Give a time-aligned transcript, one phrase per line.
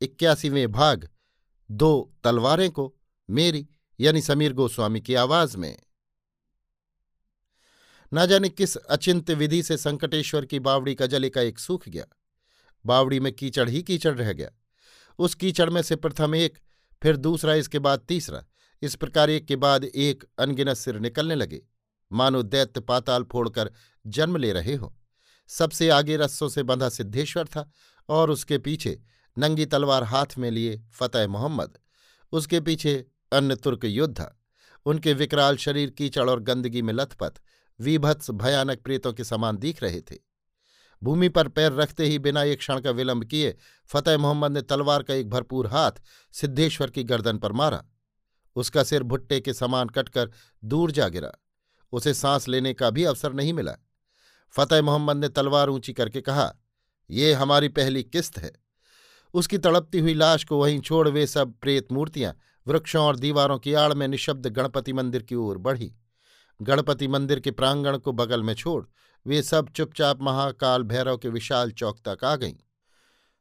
[0.00, 1.08] इक्यासीवें भाग,
[1.70, 2.96] दो तलवारें को
[3.30, 3.68] मेरी
[4.00, 5.82] यानी समीर गोस्वामी की आवाज़ में।
[8.12, 12.04] ना जाने किस अचिंत विधि से संकटेश्वर की बावड़ी का जल एक सूख गया।
[12.86, 14.50] बावड़ी में कीचड़ ही कीचड़ रह गया।
[15.18, 16.58] उस कीचड़ में से प्रथम एक,
[17.02, 18.44] फिर दूसरा, इसके बाद तीसरा।
[18.82, 21.62] इस प्रकार एक के बाद एक अनगिनत सिर निकलने लगे।
[22.12, 23.72] मानो दैत्य पाताल फोड़कर
[24.06, 24.96] जन्म ले रहे हो।
[25.48, 27.70] सबसे आगे रस्सों से बंधा सिद्धेश्वर था
[28.08, 29.02] और उसके पीछे
[29.38, 31.78] नंगी तलवार हाथ में लिए फतेह मोहम्मद।
[32.32, 34.40] उसके पीछे अन्य तुर्क योद्धा।
[34.84, 37.32] उनके विकराल शरीर, कीचड़ और गंदगी में लथपथ,
[37.80, 40.16] विभत्स, भयानक प्रेतों के समान दिख रहे थे।
[41.02, 43.56] भूमि पर पैर रखते ही बिना एक क्षण का विलंब किए
[43.86, 45.92] फतेह मोहम्मद ने तलवार का एक भरपूर हाथ
[46.32, 47.84] सिद्धेश्वर की गर्दन पर मारा।
[48.56, 50.30] उसका सिर भुट्टे के समान कटकर
[50.64, 51.32] दूर जा गिरा।
[51.92, 53.76] उसे सांस लेने का भी अवसर नहीं मिला।
[54.50, 56.54] फतेह मोहम्मद ने तलवार ऊँची करके कहा,
[57.10, 58.52] ये हमारी पहली किस्त है।
[59.34, 62.34] उसकी तड़पती हुई लाश को वहीं छोड़ वे सब प्रेत मूर्तियाँ,
[62.66, 65.92] वृक्षों और दीवारों की आड़ में निशब्द गणपति मंदिर की ओर बढ़ी।
[66.60, 68.84] गणपति मंदिर के प्रांगण को बगल में छोड़
[69.26, 72.54] वे सब चुपचाप महाकाल भैरव के विशाल चौक तक आ गईं।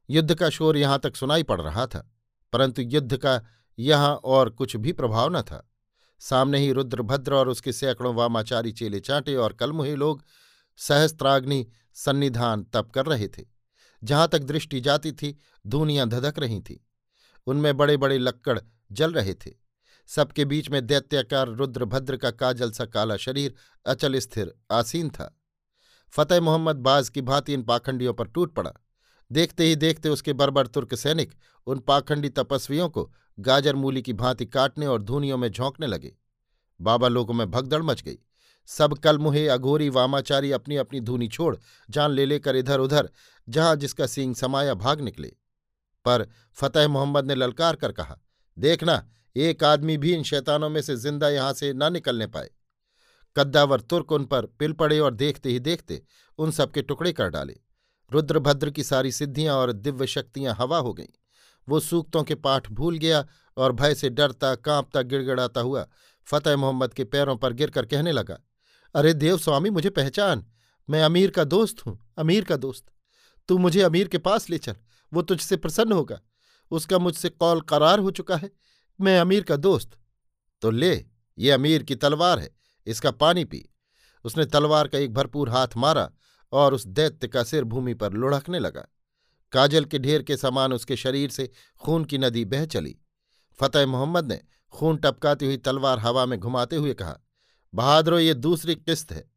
[0.09, 2.00] युद्ध का शोर यहाँ तक सुनाई पड़ रहा था,
[2.53, 3.41] परंतु युद्ध का
[3.78, 5.66] यहाँ और कुछ भी प्रभाव न था।
[6.22, 10.24] सामने ही रुद्रभद्र और उसके सैकड़ों वामाचारी चेले चांटे और कलमुहे लोग
[10.80, 11.66] सहस्त्राग्नि
[11.96, 13.46] सन्निधान तप कर रहे थे।
[14.04, 15.38] जहाँ तक दृष्टि जाती थी
[15.68, 16.78] धूनियाँ धधक रही थीं।
[17.48, 18.60] उनमें बड़े बड़े लक्कड़
[18.92, 19.52] जल रहे थे।
[20.08, 23.54] सबके बीच में दैत्याकार रुद्रभद्र का काजल सा काला शरीर
[23.86, 25.40] अचल, स्थिर, आसीन था।
[26.09, 28.74] फतेह मोहम्मद बाज की भांति इन पाखंडियों पर टूट पड़ा।
[29.32, 31.34] देखते ही देखते उसके बर्बर तुर्क सैनिक
[31.68, 36.16] उन पाखंडी तपस्वियों को गाजर मूली की भांति काटने और धूनियों में झोंकने लगे।
[36.82, 38.18] बाबा लोगों में भगदड़ मच गई।
[38.69, 41.56] सब कलमुहे अघोरी वामाचारी अपनी अपनी धूनी छोड़
[41.90, 43.09] जान ले लेकर इधर उधर,
[43.47, 45.31] जहाँ जिसका सींग समाया भाग निकले।
[46.06, 48.18] पर फतेह मोहम्मद ने ललकार कर कहा
[48.58, 49.03] देखना
[49.35, 52.50] एक आदमी भी इन शैतानों में से ज़िंदा यहाँ से न निकलने पाए।
[53.35, 56.02] कद्दावर तुर्क उन पर पिल पड़े और देखते ही देखते
[56.40, 57.56] उन सबके टुकड़े कर डाले।
[58.12, 61.13] रुद्रभद्र की सारी सिद्धियाँ और दिव्य शक्तियाँ हवा हो गईं।
[61.68, 63.25] वो सूक्तों के पाठ भूल गया
[63.58, 65.85] और भय से डरता, कांपता, गिड़गिड़ाता हुआ
[66.28, 68.40] फतेह मोहम्मद के पैरों पर गिरकर कहने लगा
[68.96, 70.46] अरे देव स्वामी, मुझे पहचान।
[70.90, 72.86] मैं अमीर का दोस्त हूँ, अमीर का दोस्त।
[73.48, 74.76] तू मुझे अमीर के पास ले चल,
[75.14, 76.22] वो तुझसे प्रसन्न होगा।
[76.72, 78.52] उसका मुझसे कौल करार हो चुका है।
[79.02, 79.98] मैं अमीर का दोस्त।
[80.62, 81.06] तो ले,
[81.38, 82.50] ये अमीर की तलवार है,
[82.88, 83.70] इसका पानी पी।
[84.26, 86.12] उसने तलवार का एक भरपूर हाथ मारा
[86.52, 88.88] और उस दैत्य का सिर भूमि पर लुढ़कने लगा।
[89.52, 91.52] काजल के ढेर के समान उसके शरीर से
[91.82, 92.98] खून की नदी बह चली।
[93.60, 94.42] फतेह मोहम्मद ने
[94.74, 97.20] खून टपकाती हुई तलवार हवा में घुमाते हुए कहा
[97.75, 99.31] बहादुरो, ये दूसरी किस्त है।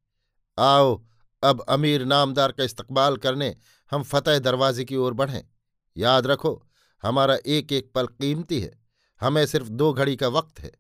[0.59, 1.05] आओ,
[1.43, 3.57] अब अमीर नामदार का इस्तकबाल करने,
[3.91, 5.45] हम फतेह दरवाजे की ओर बढ़ें।
[5.97, 6.69] याद रखो,
[7.03, 8.81] हमारा एक एक पल कीमती है,
[9.21, 10.73] हमें सिर्फ़ दो घड़ी का वक्त है।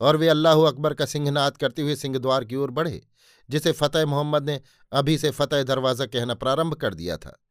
[0.00, 3.06] और वे अल्लाह अकबर का सिंहनाद करते हुए सिंहद्वार की ओर बढ़े,
[3.50, 4.60] जिसे फतेह मोहम्मद ने
[4.92, 7.44] अभी से फतेह दरवाज़ा कहना प्रारंभ कर दिया था।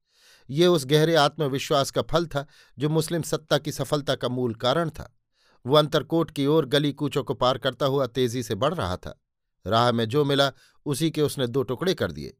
[0.50, 2.46] ये उस गहरे आत्मविश्वास का फल था,
[2.80, 5.18] जो मुस्लिम सत्ता की सफलता का मूल कारण था।
[5.66, 9.22] वो अंतरकोट की ओर गली कूचों को पार करता हुआ तेज़ी से बढ़ रहा था।
[9.66, 10.52] राह में जो मिला,
[10.86, 12.38] उसी के उसने दो टुकड़े कर दिए।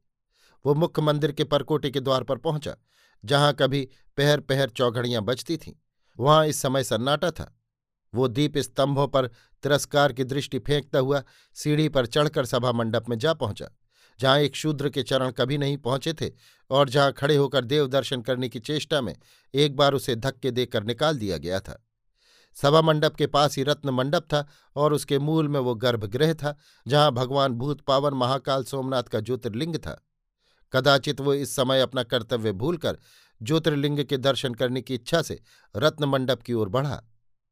[0.64, 2.76] वो मुख्य मंदिर के परकोटे के द्वार पर पहुँचा,
[3.24, 5.72] जहाँ कभी पहर पहर चौघड़ियाँ बजती थीं।
[6.18, 7.54] वहाँ इस समय सन्नाटा था।
[8.14, 9.26] वो दीप स्तंभों पर
[9.62, 11.22] तिरस्कार की दृष्टि फेंकता हुआ
[11.56, 13.68] सीढ़ी पर चढ़कर सभा मंडप में जा पहुँचा,
[14.18, 16.30] जहाँ एक शूद्र के चरण कभी नहीं पहुँचे थे
[16.70, 19.14] और जहाँ खड़े होकर देव दर्शन करने की चेष्टा में
[19.54, 21.84] एक बार उसे धक्के देकर निकाल दिया गया था।
[22.54, 26.56] सभा मंडप के पास ही रत्न मंडप था और उसके मूल में वो गर्भगृह था,
[26.86, 30.06] जहाँ भगवान भूत पावन महाकाल सोमनाथ का ज्योतिर्लिंग था।
[30.72, 32.98] कदाचित वो इस समय अपना कर्तव्य भूलकर
[33.42, 35.42] ज्योतिर्लिंग के दर्शन करने की इच्छा से
[35.76, 37.02] रत्न मंडप की ओर बढ़ा।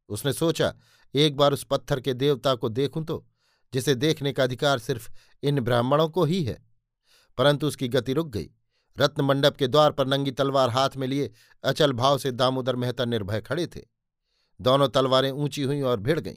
[0.09, 0.75] उसने सोचा,
[1.15, 3.27] एक बार उस पत्थर के देवता को देखूँ तो
[3.75, 5.11] जिसे देखने का अधिकार सिर्फ़
[5.43, 6.67] इन ब्राह्मणों को ही है।
[7.39, 8.51] परंतु उसकी गति रुक गई।
[8.99, 11.31] रत्न मंडप के द्वार पर नंगी तलवार हाथ में लिए
[11.65, 13.98] अचल भाव से दामोदर मेहता निर्भय खड़े थे।
[14.61, 16.37] दोनों तलवारें ऊँची हुईं और भिड़ गईं।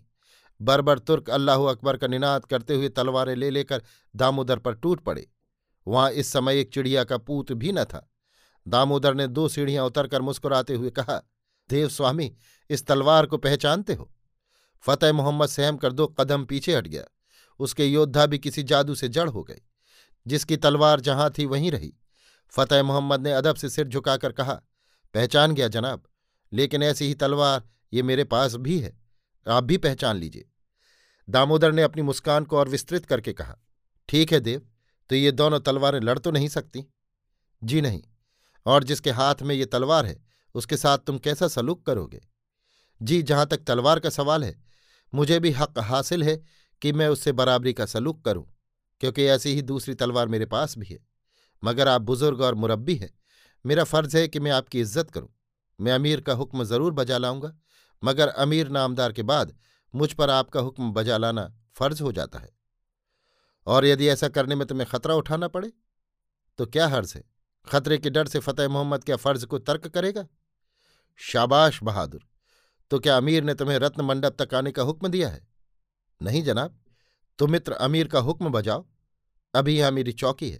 [0.61, 3.83] बरबर तुर्क अल्लाह अकबर का निनाद करते हुए तलवारें ले लेकर
[4.15, 5.31] दामोदर पर टूट पड़े।
[5.87, 8.11] वहाँ इस समय एक चिड़िया का पूत भी न था।
[8.67, 11.21] दामोदर ने दो सीढ़ियाँ उतरकर मुस्कुराते हुए कहा,
[11.69, 12.35] देव स्वामी,
[12.69, 14.11] इस तलवार को पहचानते हो?
[14.81, 17.03] फतेह मोहम्मद सहम कर दो कदम पीछे हट गया।
[17.59, 19.61] उसके योद्धा भी किसी जादू से जड़ हो गए।
[20.27, 21.93] जिसकी तलवार जहाँ थी वहीं रही।
[22.49, 24.53] फतेह मोहम्मद ने अदब से सिर झुकाकर कहा,
[25.13, 26.03] पहचान गया जनाब,
[26.53, 28.93] लेकिन ऐसी ही तलवार ये मेरे पास भी है।
[29.45, 30.45] आप भी पहचान लीजिए।
[31.27, 33.57] दामोदर ने अपनी मुस्कान को और विस्तृत करके कहा,
[34.09, 34.61] ठीक है देव
[35.09, 36.85] तो ये दोनों तलवारें लड़ तो नहीं सकती?
[37.61, 38.01] जी नहीं,
[38.65, 40.17] और जिसके हाथ में ये तलवार है,
[40.55, 42.21] उसके साथ तुम कैसा सलूक करोगे?
[43.01, 44.55] जी, जहाँ तक तलवार का सवाल है,
[45.13, 46.35] मुझे भी हक हासिल है
[46.81, 48.45] कि मैं उससे बराबरी का सलूक करूँ,
[49.01, 50.99] क्योंकि ऐसी ही दूसरी तलवार मेरे पास भी है।
[51.63, 53.09] मगर आप बुज़ुर्ग और मुरब्बी हैं,
[53.65, 55.29] मेरा फ़र्ज़ है कि मैं आपकी इज़्ज़त करूँ।
[55.79, 57.53] मैं अमीर का हुक्म ज़रूर बजा लाऊँगा,
[58.03, 59.53] मगर अमीर नामदार के बाद
[59.93, 62.49] मुझ पर आपका हुक्म बजा लाना फ़र्ज़ हो जाता है।
[63.67, 65.71] और यदि ऐसा करने में तुम्हें खतरा उठाना पड़े
[66.59, 67.23] तो क्या हर्ज है?
[67.67, 70.25] खतरे के डर से फतेह मोहम्मद क्या फ़र्ज़ को तर्क करेगा?
[71.19, 72.21] शाबाश बहादुर!
[72.91, 75.47] तो क्या अमीर ने तुम्हें रत्न मंडप तक आने का हुक्म दिया है?
[76.21, 76.77] नहीं जनाब
[77.39, 78.85] तो मित्र अमीर का हुक्म बजाओ।
[79.53, 80.59] अभी यहाँ मेरी चौकी है,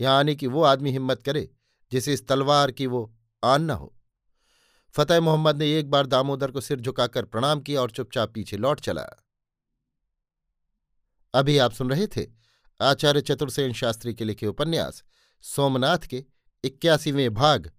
[0.00, 1.48] यहाँ आने की वो आदमी हिम्मत करे,
[1.92, 3.00] जिसे इस तलवार की वो
[3.42, 3.94] आन न हो।
[4.98, 8.80] फतेह मोहम्मद ने एक बार दामोदर को सिर झुकाकर प्रणाम किया और चुपचाप पीछे लौट
[8.80, 9.02] चला।
[11.34, 12.26] अभी आप सुन रहे थे
[12.80, 15.04] आचार्य चतुर्सेन शास्त्री के लिखे उपन्यास,
[15.42, 16.24] सोमनाथ के
[16.64, 17.70] इक्यासीवें भाग,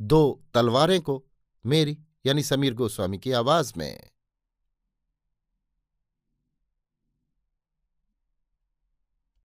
[0.00, 1.26] दो तलवारें को,
[1.66, 4.10] मेरी यानी समीर गोस्वामी की आवाज़ में।